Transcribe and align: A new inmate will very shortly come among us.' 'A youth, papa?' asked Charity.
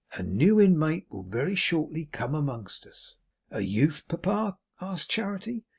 A 0.13 0.23
new 0.23 0.59
inmate 0.59 1.05
will 1.11 1.21
very 1.21 1.53
shortly 1.53 2.05
come 2.05 2.33
among 2.33 2.65
us.' 2.65 3.17
'A 3.51 3.61
youth, 3.61 4.03
papa?' 4.07 4.57
asked 4.79 5.11
Charity. 5.11 5.63